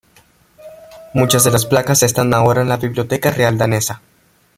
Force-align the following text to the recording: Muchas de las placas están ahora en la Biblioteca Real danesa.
Muchas 1.13 1.43
de 1.43 1.51
las 1.51 1.67
placas 1.67 2.01
están 2.01 2.33
ahora 2.33 2.63
en 2.63 2.69
la 2.69 2.77
Biblioteca 2.77 3.29
Real 3.29 3.59
danesa. 3.59 4.01